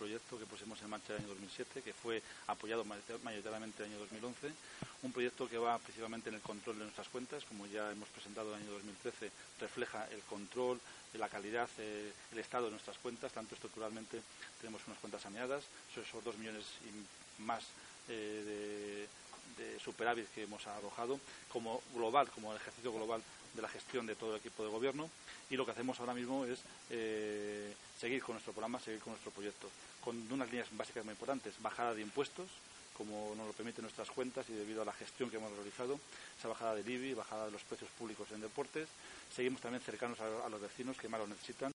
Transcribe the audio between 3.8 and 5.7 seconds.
en el año 2011. Un proyecto que